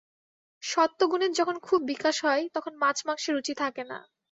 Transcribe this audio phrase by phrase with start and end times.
[0.63, 3.97] সত্ত্বগুণের যখন খুব বিকাশ হয়, তখন মাছ-মাংসে রুচি থাকে না।